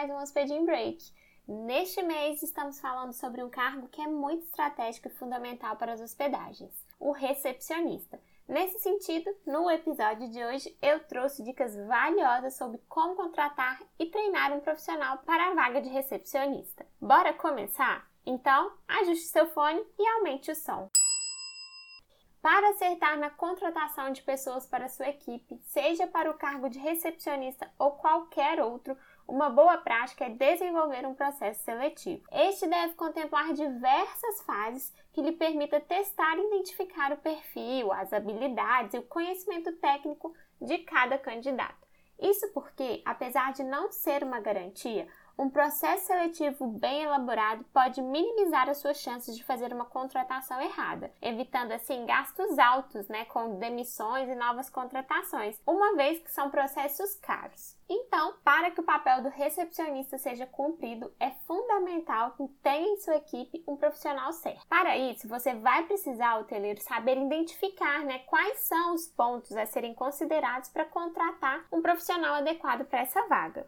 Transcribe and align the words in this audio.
mais 0.00 0.10
um 0.10 0.16
Hospeding 0.16 0.64
Break. 0.64 1.12
Neste 1.46 2.02
mês 2.02 2.42
estamos 2.42 2.80
falando 2.80 3.12
sobre 3.12 3.44
um 3.44 3.50
cargo 3.50 3.86
que 3.88 4.00
é 4.00 4.06
muito 4.06 4.44
estratégico 4.44 5.08
e 5.08 5.10
fundamental 5.10 5.76
para 5.76 5.92
as 5.92 6.00
hospedagens, 6.00 6.72
o 6.98 7.12
recepcionista. 7.12 8.18
Nesse 8.48 8.78
sentido, 8.78 9.30
no 9.44 9.70
episódio 9.70 10.30
de 10.30 10.42
hoje 10.42 10.74
eu 10.80 11.00
trouxe 11.00 11.44
dicas 11.44 11.76
valiosas 11.76 12.56
sobre 12.56 12.80
como 12.88 13.14
contratar 13.14 13.78
e 13.98 14.06
treinar 14.06 14.54
um 14.54 14.60
profissional 14.60 15.18
para 15.18 15.50
a 15.50 15.54
vaga 15.54 15.82
de 15.82 15.90
recepcionista. 15.90 16.86
Bora 16.98 17.34
começar? 17.34 18.10
Então, 18.24 18.72
ajuste 18.88 19.26
seu 19.26 19.48
fone 19.48 19.84
e 19.98 20.08
aumente 20.08 20.50
o 20.50 20.54
som. 20.54 20.88
Para 22.42 22.70
acertar 22.70 23.18
na 23.18 23.28
contratação 23.28 24.12
de 24.12 24.22
pessoas 24.22 24.64
para 24.64 24.88
sua 24.88 25.10
equipe, 25.10 25.60
seja 25.66 26.06
para 26.06 26.30
o 26.30 26.38
cargo 26.38 26.70
de 26.70 26.78
recepcionista 26.78 27.70
ou 27.78 27.92
qualquer 27.92 28.62
outro, 28.62 28.96
uma 29.28 29.50
boa 29.50 29.76
prática 29.76 30.24
é 30.24 30.30
desenvolver 30.30 31.06
um 31.06 31.14
processo 31.14 31.62
seletivo. 31.62 32.26
Este 32.32 32.66
deve 32.66 32.94
contemplar 32.94 33.52
diversas 33.52 34.40
fases 34.46 34.90
que 35.12 35.20
lhe 35.20 35.32
permita 35.32 35.80
testar 35.80 36.38
e 36.38 36.46
identificar 36.46 37.12
o 37.12 37.18
perfil, 37.18 37.92
as 37.92 38.10
habilidades 38.10 38.94
e 38.94 38.98
o 38.98 39.02
conhecimento 39.02 39.70
técnico 39.72 40.34
de 40.58 40.78
cada 40.78 41.18
candidato. 41.18 41.86
Isso 42.18 42.48
porque, 42.54 43.02
apesar 43.04 43.52
de 43.52 43.62
não 43.64 43.92
ser 43.92 44.22
uma 44.22 44.40
garantia, 44.40 45.06
um 45.40 45.48
processo 45.48 46.06
seletivo 46.06 46.66
bem 46.66 47.02
elaborado 47.02 47.64
pode 47.72 48.02
minimizar 48.02 48.68
as 48.68 48.76
suas 48.76 48.98
chances 48.98 49.34
de 49.34 49.42
fazer 49.42 49.72
uma 49.72 49.86
contratação 49.86 50.60
errada, 50.60 51.10
evitando 51.22 51.72
assim 51.72 52.04
gastos 52.04 52.58
altos, 52.58 53.08
né, 53.08 53.24
com 53.24 53.58
demissões 53.58 54.28
e 54.28 54.34
novas 54.34 54.68
contratações, 54.68 55.58
uma 55.66 55.96
vez 55.96 56.18
que 56.18 56.30
são 56.30 56.50
processos 56.50 57.14
caros. 57.14 57.74
Então, 57.88 58.34
para 58.44 58.70
que 58.70 58.80
o 58.80 58.84
papel 58.84 59.22
do 59.22 59.30
recepcionista 59.30 60.18
seja 60.18 60.44
cumprido, 60.44 61.10
é 61.18 61.30
fundamental 61.46 62.32
que 62.32 62.46
tenha 62.62 62.90
em 62.90 62.98
sua 62.98 63.16
equipe 63.16 63.64
um 63.66 63.76
profissional 63.76 64.34
certo. 64.34 64.66
Para 64.68 64.98
isso, 64.98 65.26
você 65.26 65.54
vai 65.54 65.86
precisar, 65.86 66.38
hoteleiro, 66.38 66.82
saber 66.82 67.16
identificar 67.16 68.04
né, 68.04 68.18
quais 68.26 68.60
são 68.68 68.94
os 68.94 69.08
pontos 69.08 69.56
a 69.56 69.64
serem 69.64 69.94
considerados 69.94 70.68
para 70.68 70.84
contratar 70.84 71.64
um 71.72 71.80
profissional 71.80 72.34
adequado 72.34 72.84
para 72.84 73.00
essa 73.00 73.26
vaga. 73.26 73.66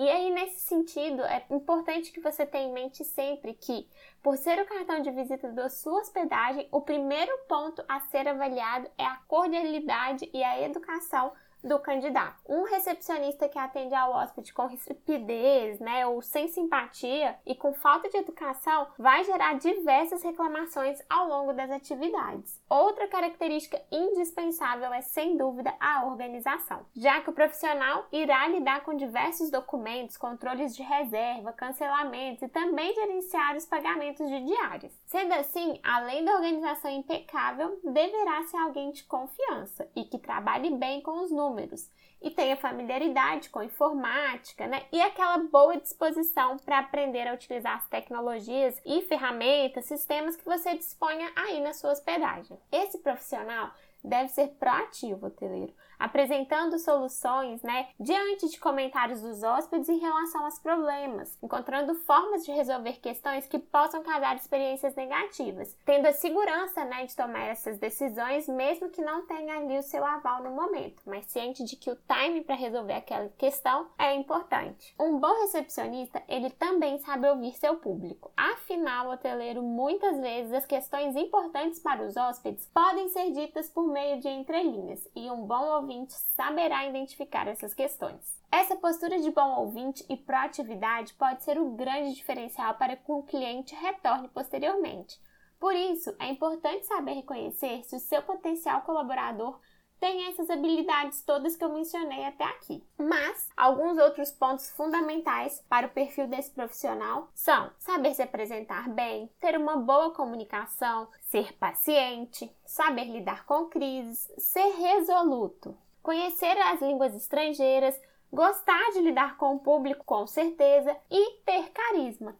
E 0.00 0.08
aí, 0.08 0.30
nesse 0.30 0.60
sentido, 0.60 1.22
é 1.24 1.44
importante 1.50 2.10
que 2.10 2.20
você 2.20 2.46
tenha 2.46 2.70
em 2.70 2.72
mente 2.72 3.04
sempre 3.04 3.52
que, 3.52 3.86
por 4.22 4.34
ser 4.38 4.58
o 4.58 4.64
cartão 4.64 5.02
de 5.02 5.10
visita 5.10 5.52
da 5.52 5.68
sua 5.68 6.00
hospedagem, 6.00 6.66
o 6.72 6.80
primeiro 6.80 7.30
ponto 7.46 7.84
a 7.86 8.00
ser 8.00 8.26
avaliado 8.26 8.90
é 8.96 9.04
a 9.04 9.18
cordialidade 9.28 10.26
e 10.32 10.42
a 10.42 10.58
educação 10.62 11.34
do 11.62 11.78
candidato. 11.78 12.40
Um 12.48 12.62
recepcionista 12.64 13.48
que 13.48 13.58
atende 13.58 13.94
ao 13.94 14.12
hóspede 14.12 14.52
com 14.52 14.66
rispidez, 14.66 15.78
né, 15.78 16.06
ou 16.06 16.22
sem 16.22 16.48
simpatia 16.48 17.36
e 17.46 17.54
com 17.54 17.72
falta 17.74 18.08
de 18.08 18.16
educação 18.16 18.86
vai 18.98 19.24
gerar 19.24 19.54
diversas 19.54 20.22
reclamações 20.22 20.98
ao 21.08 21.28
longo 21.28 21.52
das 21.52 21.70
atividades. 21.70 22.60
Outra 22.68 23.06
característica 23.08 23.80
indispensável 23.90 24.92
é, 24.92 25.02
sem 25.02 25.36
dúvida, 25.36 25.74
a 25.78 26.06
organização, 26.06 26.84
já 26.96 27.20
que 27.20 27.30
o 27.30 27.34
profissional 27.34 28.06
irá 28.12 28.46
lidar 28.48 28.82
com 28.82 28.96
diversos 28.96 29.50
documentos, 29.50 30.16
controles 30.16 30.74
de 30.74 30.82
reserva, 30.82 31.52
cancelamentos 31.52 32.42
e 32.42 32.48
também 32.48 32.94
gerenciar 32.94 33.56
os 33.56 33.66
pagamentos 33.66 34.28
de 34.28 34.44
diárias. 34.44 34.92
Sendo 35.06 35.34
assim, 35.34 35.78
além 35.82 36.24
da 36.24 36.34
organização 36.34 36.90
impecável, 36.90 37.78
deverá 37.84 38.42
ser 38.44 38.56
alguém 38.56 38.90
de 38.92 39.04
confiança 39.04 39.88
e 39.94 40.04
que 40.04 40.18
trabalhe 40.18 40.70
bem 40.70 41.00
com 41.02 41.22
os 41.22 41.30
números 41.30 41.49
números 41.50 41.90
e 42.22 42.30
tenha 42.30 42.56
familiaridade 42.56 43.48
com 43.48 43.62
informática, 43.62 44.66
né? 44.66 44.84
E 44.92 45.00
aquela 45.00 45.38
boa 45.38 45.76
disposição 45.78 46.58
para 46.58 46.78
aprender 46.78 47.26
a 47.26 47.34
utilizar 47.34 47.76
as 47.76 47.88
tecnologias 47.88 48.80
e 48.84 49.02
ferramentas, 49.02 49.86
sistemas 49.86 50.36
que 50.36 50.44
você 50.44 50.76
disponha 50.76 51.30
aí 51.34 51.60
na 51.60 51.72
sua 51.72 51.92
hospedagem. 51.92 52.58
Esse 52.70 52.98
profissional 52.98 53.70
deve 54.04 54.28
ser 54.28 54.48
proativo, 54.58 55.26
hoteleiro, 55.26 55.72
apresentando 56.00 56.78
soluções, 56.78 57.62
né, 57.62 57.88
diante 58.00 58.48
de 58.48 58.58
comentários 58.58 59.20
dos 59.20 59.42
hóspedes 59.42 59.88
em 59.88 59.98
relação 59.98 60.44
aos 60.44 60.58
problemas, 60.58 61.38
encontrando 61.42 61.94
formas 61.94 62.44
de 62.44 62.50
resolver 62.50 62.94
questões 63.00 63.46
que 63.46 63.58
possam 63.58 64.02
causar 64.02 64.34
experiências 64.34 64.94
negativas, 64.94 65.76
tendo 65.84 66.06
a 66.06 66.12
segurança, 66.12 66.84
né, 66.84 67.04
de 67.04 67.14
tomar 67.14 67.44
essas 67.44 67.78
decisões, 67.78 68.48
mesmo 68.48 68.88
que 68.88 69.02
não 69.02 69.26
tenha 69.26 69.58
ali 69.58 69.78
o 69.78 69.82
seu 69.82 70.04
aval 70.04 70.42
no 70.42 70.50
momento, 70.50 71.02
mas 71.04 71.26
ciente 71.26 71.62
de 71.64 71.76
que 71.76 71.90
o 71.90 71.98
time 72.08 72.42
para 72.42 72.54
resolver 72.54 72.94
aquela 72.94 73.28
questão 73.36 73.86
é 73.98 74.14
importante. 74.14 74.94
Um 74.98 75.18
bom 75.18 75.42
recepcionista, 75.42 76.22
ele 76.26 76.50
também 76.50 76.98
sabe 76.98 77.28
ouvir 77.28 77.52
seu 77.52 77.76
público. 77.76 78.32
Afinal, 78.36 79.08
o 79.08 79.12
hoteleiro, 79.12 79.62
muitas 79.62 80.18
vezes 80.18 80.52
as 80.52 80.64
questões 80.64 81.14
importantes 81.14 81.78
para 81.78 82.02
os 82.02 82.16
hóspedes 82.16 82.66
podem 82.72 83.08
ser 83.10 83.30
ditas 83.32 83.68
por 83.68 83.86
meio 83.86 84.20
de 84.20 84.28
entrelinhas, 84.28 85.06
e 85.14 85.30
um 85.30 85.44
bom 85.46 85.66
ouvinte 85.90 86.14
saberá 86.36 86.86
identificar 86.86 87.48
essas 87.48 87.74
questões. 87.74 88.40
Essa 88.50 88.76
postura 88.76 89.18
de 89.18 89.30
bom 89.30 89.60
ouvinte 89.60 90.04
e 90.08 90.16
proatividade 90.16 91.14
pode 91.14 91.42
ser 91.42 91.58
o 91.58 91.70
grande 91.70 92.14
diferencial 92.14 92.74
para 92.74 92.96
que 92.96 93.10
o 93.10 93.24
cliente 93.24 93.74
retorne 93.74 94.28
posteriormente. 94.28 95.20
Por 95.58 95.74
isso, 95.74 96.14
é 96.18 96.28
importante 96.28 96.86
saber 96.86 97.14
reconhecer 97.14 97.82
se 97.84 97.96
o 97.96 98.00
seu 98.00 98.22
potencial 98.22 98.82
colaborador 98.82 99.58
tem 100.00 100.26
essas 100.28 100.48
habilidades 100.48 101.22
todas 101.22 101.54
que 101.54 101.62
eu 101.62 101.68
mencionei 101.68 102.24
até 102.24 102.44
aqui. 102.44 102.82
Mas 102.98 103.48
alguns 103.54 103.98
outros 103.98 104.32
pontos 104.32 104.70
fundamentais 104.70 105.62
para 105.68 105.86
o 105.86 105.90
perfil 105.90 106.26
desse 106.26 106.50
profissional 106.50 107.28
são 107.34 107.70
saber 107.78 108.14
se 108.14 108.22
apresentar 108.22 108.88
bem, 108.88 109.30
ter 109.38 109.56
uma 109.58 109.76
boa 109.76 110.10
comunicação, 110.12 111.06
ser 111.20 111.52
paciente, 111.58 112.50
saber 112.64 113.04
lidar 113.04 113.44
com 113.44 113.66
crises, 113.66 114.32
ser 114.38 114.74
resoluto, 114.76 115.76
conhecer 116.02 116.56
as 116.58 116.80
línguas 116.80 117.14
estrangeiras, 117.14 118.00
gostar 118.32 118.90
de 118.92 119.00
lidar 119.00 119.36
com 119.36 119.54
o 119.56 119.60
público 119.60 120.04
com 120.04 120.26
certeza 120.26 120.96
e 121.10 121.36
ter 121.44 121.70
carisma. 121.70 122.34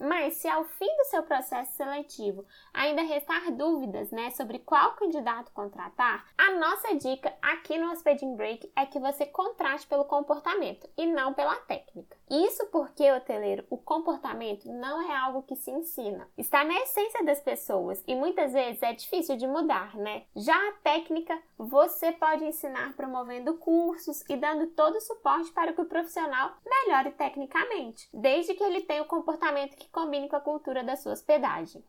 Mas 0.00 0.34
se 0.34 0.48
ao 0.48 0.64
fim 0.64 0.96
do 0.96 1.04
seu 1.04 1.22
processo 1.22 1.72
seletivo 1.76 2.46
ainda 2.72 3.02
restar 3.02 3.52
dúvidas 3.52 4.10
né, 4.10 4.30
sobre 4.30 4.58
qual 4.58 4.94
candidato 4.94 5.52
contratar, 5.52 6.24
a 6.38 6.52
nossa 6.52 6.94
dica 6.94 7.32
aqui 7.42 7.76
no 7.76 7.92
Hospeding 7.92 8.34
Break 8.34 8.72
é 8.74 8.86
que 8.86 8.98
você 8.98 9.26
contrate 9.26 9.86
pelo 9.86 10.06
comportamento 10.06 10.88
e 10.96 11.06
não 11.06 11.34
pela 11.34 11.54
técnica. 11.56 12.16
Isso 12.30 12.64
porque, 12.66 13.10
hoteleiro, 13.10 13.66
o 13.68 13.76
comportamento 13.76 14.72
não 14.72 15.02
é 15.02 15.16
algo 15.16 15.42
que 15.42 15.56
se 15.56 15.70
ensina. 15.70 16.28
Está 16.38 16.64
na 16.64 16.78
essência 16.80 17.24
das 17.24 17.40
pessoas 17.40 18.02
e 18.06 18.14
muitas 18.14 18.52
vezes 18.52 18.82
é 18.82 18.92
difícil 18.92 19.36
de 19.36 19.46
mudar, 19.46 19.96
né? 19.96 20.22
Já 20.34 20.54
a 20.54 20.72
técnica 20.82 21.36
você 21.58 22.12
pode 22.12 22.44
ensinar 22.44 22.94
promovendo 22.94 23.54
cursos 23.54 24.24
e 24.28 24.36
dando 24.36 24.68
todo 24.68 24.96
o 24.96 25.00
suporte 25.00 25.52
para 25.52 25.72
que 25.72 25.80
o 25.80 25.86
profissional 25.86 26.54
melhore 26.64 27.10
tecnicamente, 27.10 28.08
desde 28.14 28.54
que 28.54 28.62
ele 28.62 28.82
tenha 28.82 29.02
o 29.02 29.06
comportamento 29.06 29.76
que 29.76 29.89
combine 29.90 30.28
com 30.28 30.36
a 30.36 30.40
cultura 30.40 30.82
da 30.82 30.96
sua 30.96 31.12
hospedagem. 31.12 31.84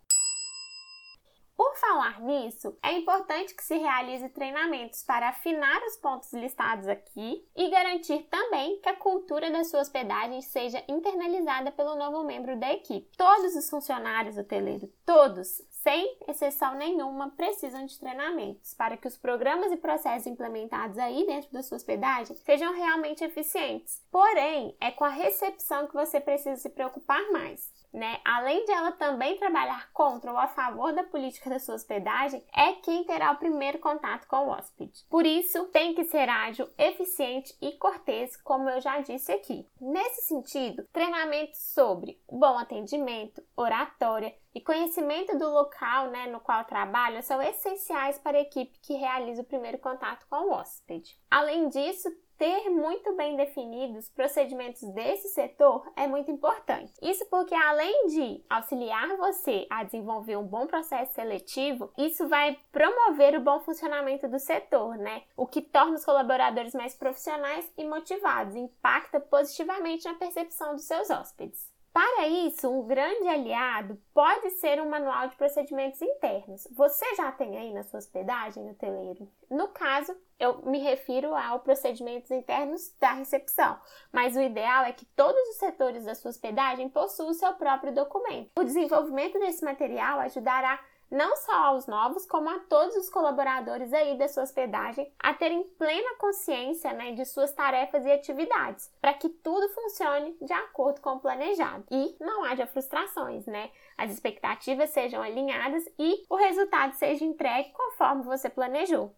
Por 1.62 1.76
falar 1.76 2.20
nisso, 2.22 2.76
é 2.82 2.94
importante 2.94 3.54
que 3.54 3.64
se 3.64 3.78
realize 3.78 4.28
treinamentos 4.30 5.04
para 5.04 5.30
afinar 5.30 5.80
os 5.84 5.96
pontos 5.98 6.34
listados 6.34 6.88
aqui 6.88 7.48
e 7.56 7.70
garantir 7.70 8.24
também 8.32 8.80
que 8.82 8.90
a 8.90 8.96
cultura 8.96 9.52
da 9.52 9.64
sua 9.64 9.82
hospedagem 9.82 10.42
seja 10.42 10.84
internalizada 10.88 11.72
pelo 11.72 11.94
novo 11.94 12.24
membro 12.24 12.60
da 12.60 12.74
equipe. 12.74 13.16
Todos 13.16 13.56
os 13.56 13.70
funcionários 13.70 14.40
hoteleiros, 14.40 14.90
todos, 15.06 15.62
sem 15.70 16.18
exceção 16.28 16.74
nenhuma, 16.74 17.30
precisam 17.30 17.86
de 17.86 18.00
treinamentos 18.00 18.74
para 18.74 18.98
que 18.98 19.08
os 19.08 19.16
programas 19.16 19.72
e 19.72 19.78
processos 19.78 20.26
implementados 20.26 20.98
aí 20.98 21.28
dentro 21.28 21.52
da 21.52 21.62
sua 21.62 21.78
hospedagem 21.78 22.36
sejam 22.38 22.74
realmente 22.74 23.24
eficientes. 23.24 24.04
Porém, 24.12 24.76
é 24.82 24.90
com 24.90 25.04
a 25.04 25.10
recepção 25.10 25.86
que 25.86 25.94
você 25.94 26.20
precisa 26.20 26.56
se 26.56 26.70
preocupar 26.72 27.22
mais 27.32 27.70
né, 27.94 28.20
além 28.24 28.66
de 28.66 28.72
ela 28.72 28.92
também 28.92 29.38
trabalhar 29.38 29.92
contra 29.92 30.32
ou 30.32 30.38
a 30.38 30.48
favor 30.48 30.94
da 30.94 31.04
política 31.04 31.50
da 31.50 31.60
sua 31.60 31.76
hospedagem, 31.76 32.44
é 32.56 32.74
quem 32.74 33.04
terá 33.04 33.32
o 33.32 33.38
primeiro 33.38 33.80
contato 33.80 34.28
com 34.28 34.48
o 34.48 34.50
hóspede. 34.50 35.06
Por 35.10 35.26
isso, 35.26 35.66
tem 35.68 35.94
que 35.94 36.06
ser 36.06 36.30
ágil, 36.30 36.70
eficiente 36.78 37.56
e 37.62 37.74
cortês, 37.74 38.36
como 38.38 38.70
eu 38.70 38.80
já 38.82 39.00
disse 39.02 39.32
aqui. 39.32 39.68
Nesse 39.80 40.28
sentido, 40.28 40.86
treinamentos 40.92 41.60
sobre 41.74 42.22
bom 42.30 42.58
atendimento, 42.58 43.44
oratória 43.56 44.34
e 44.54 44.62
conhecimento 44.62 45.38
do 45.38 45.50
local 45.50 46.08
né, 46.08 46.28
no 46.28 46.40
qual 46.40 46.64
trabalha 46.66 47.22
são 47.22 47.42
essenciais 47.42 48.20
para 48.20 48.38
a 48.38 48.42
equipe 48.42 48.80
que 48.82 48.94
realiza 48.94 49.42
o 49.42 49.46
primeiro 49.46 49.78
contato 49.78 50.26
com 50.30 50.48
o 50.48 50.52
hóspede. 50.52 51.18
Além 51.30 51.70
disso, 51.70 52.10
ter 52.42 52.72
muito 52.72 53.16
bem 53.16 53.36
definidos 53.36 54.10
procedimentos 54.10 54.82
desse 54.96 55.28
setor 55.28 55.88
é 55.96 56.08
muito 56.08 56.32
importante. 56.32 56.92
Isso 57.00 57.24
porque, 57.30 57.54
além 57.54 58.08
de 58.08 58.44
auxiliar 58.50 59.16
você 59.16 59.68
a 59.70 59.84
desenvolver 59.84 60.38
um 60.38 60.48
bom 60.48 60.66
processo 60.66 61.14
seletivo, 61.14 61.94
isso 61.96 62.28
vai 62.28 62.58
promover 62.72 63.36
o 63.36 63.42
bom 63.42 63.60
funcionamento 63.60 64.28
do 64.28 64.40
setor, 64.40 64.98
né? 64.98 65.22
O 65.38 65.46
que 65.46 65.62
torna 65.62 65.94
os 65.94 66.04
colaboradores 66.04 66.74
mais 66.74 66.96
profissionais 66.96 67.72
e 67.78 67.86
motivados, 67.86 68.56
impacta 68.56 69.20
positivamente 69.20 70.06
na 70.06 70.16
percepção 70.16 70.74
dos 70.74 70.86
seus 70.86 71.12
hóspedes. 71.12 71.70
Para 71.94 72.26
isso, 72.26 72.70
um 72.70 72.88
grande 72.88 73.28
aliado 73.28 74.02
pode 74.14 74.50
ser 74.52 74.82
um 74.82 74.90
manual 74.90 75.28
de 75.28 75.36
procedimentos 75.36 76.02
internos. 76.02 76.66
Você 76.72 77.16
já 77.16 77.32
tem 77.34 77.58
aí 77.58 77.74
na 77.74 77.84
sua 77.84 78.00
hospedagem, 78.00 78.70
hoteleiro? 78.70 79.30
No 79.50 79.68
caso, 79.68 80.16
eu 80.40 80.62
me 80.62 80.80
refiro 80.80 81.36
ao 81.36 81.60
procedimentos 81.60 82.32
internos 82.32 82.96
da 82.98 83.12
recepção, 83.12 83.78
mas 84.12 84.38
o 84.38 84.42
ideal 84.42 84.86
é 84.86 84.94
que 84.94 85.06
todos 85.06 85.42
os 85.50 85.58
setores 85.58 86.06
da 86.06 86.16
sua 86.16 86.32
hospedagem 86.32 86.88
possuam 86.88 87.30
o 87.30 87.34
seu 87.34 87.54
próprio 87.56 87.94
documento. 87.94 88.50
O 88.58 88.64
desenvolvimento 88.64 89.38
desse 89.38 89.64
material 89.64 90.20
ajudará 90.22 90.80
não 91.12 91.36
só 91.36 91.54
aos 91.66 91.88
novos, 91.88 92.26
como 92.26 92.50
a 92.50 92.60
todos 92.60 92.96
os 92.96 93.10
colaboradores 93.10 93.92
aí 93.92 94.18
da 94.18 94.30
sua 94.30 94.44
hospedagem 94.44 95.14
a 95.20 95.34
terem 95.34 95.64
plena 95.78 96.16
consciência 96.18 96.94
né, 96.94 97.12
de 97.12 97.26
suas 97.26 97.52
tarefas 97.52 98.06
e 98.06 98.12
atividades, 98.12 98.90
para 99.02 99.14
que 99.14 99.28
tudo 99.28 99.68
funcione 99.70 100.38
de 100.42 100.54
acordo 100.54 101.02
com 101.02 101.12
o 101.12 101.20
planejado 101.20 101.84
e 101.92 102.16
não 102.20 102.46
haja 102.46 102.66
frustrações, 102.66 103.46
né? 103.46 103.70
As 103.98 104.10
expectativas 104.10 104.90
sejam 104.92 105.22
alinhadas 105.22 105.84
e 106.00 106.26
o 106.30 106.36
resultado 106.36 106.94
seja 106.94 107.26
entregue 107.26 107.72
conforme 107.74 108.24
você 108.24 108.50
planejou. 108.50 109.14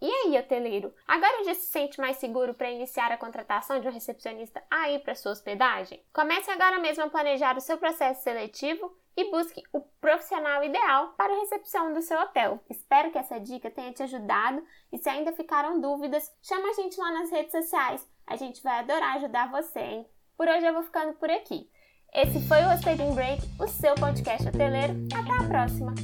E 0.00 0.10
aí, 0.10 0.38
hoteleiro, 0.38 0.92
agora 1.08 1.44
já 1.44 1.54
se 1.54 1.66
sente 1.66 1.98
mais 1.98 2.18
seguro 2.18 2.52
para 2.52 2.70
iniciar 2.70 3.10
a 3.10 3.16
contratação 3.16 3.80
de 3.80 3.88
um 3.88 3.92
recepcionista 3.92 4.62
aí 4.70 4.98
para 4.98 5.14
sua 5.14 5.32
hospedagem? 5.32 6.04
Comece 6.12 6.50
agora 6.50 6.78
mesmo 6.78 7.04
a 7.04 7.08
planejar 7.08 7.56
o 7.56 7.62
seu 7.62 7.78
processo 7.78 8.22
seletivo 8.22 8.94
e 9.16 9.30
busque 9.30 9.62
o 9.72 9.80
profissional 10.00 10.62
ideal 10.62 11.14
para 11.16 11.32
a 11.32 11.40
recepção 11.40 11.92
do 11.92 12.02
seu 12.02 12.20
hotel. 12.20 12.60
Espero 12.68 13.10
que 13.10 13.18
essa 13.18 13.40
dica 13.40 13.70
tenha 13.70 13.92
te 13.92 14.02
ajudado 14.02 14.62
e 14.92 14.98
se 14.98 15.08
ainda 15.08 15.32
ficaram 15.32 15.80
dúvidas, 15.80 16.30
chama 16.42 16.68
a 16.68 16.74
gente 16.74 16.98
lá 17.00 17.12
nas 17.12 17.30
redes 17.30 17.52
sociais. 17.52 18.06
A 18.26 18.36
gente 18.36 18.62
vai 18.62 18.80
adorar 18.80 19.16
ajudar 19.16 19.50
você, 19.50 19.80
hein? 19.80 20.06
Por 20.36 20.46
hoje 20.48 20.66
eu 20.66 20.74
vou 20.74 20.82
ficando 20.82 21.14
por 21.14 21.30
aqui. 21.30 21.70
Esse 22.12 22.46
foi 22.46 22.62
o 22.62 22.72
Hospeding 22.72 23.14
Break, 23.14 23.42
o 23.60 23.66
seu 23.66 23.94
podcast 23.94 24.48
hoteleiro. 24.48 24.94
Até 25.14 25.44
a 25.44 25.48
próxima! 25.48 25.94